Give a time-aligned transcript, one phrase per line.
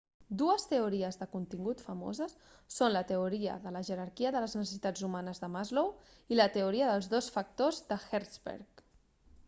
[0.41, 2.31] dues teories de contingut famoses
[2.75, 5.91] són la teoria de la jerarquia de les necessitats humanes de maslow
[6.35, 8.85] i la teoria dels dos factors de hertzberg